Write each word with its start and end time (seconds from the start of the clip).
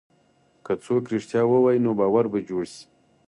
که 0.65 0.73
څوک 0.83 1.03
رښتیا 1.13 1.43
ووایي، 1.47 1.79
نو 1.85 1.91
باور 1.99 2.25
به 2.31 2.39
جوړ 2.49 2.63
شي. 2.73 2.81